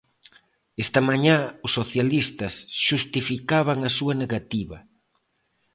[0.83, 2.53] Está mañá, os socialistas
[2.85, 4.77] xustificaban a súa negativa.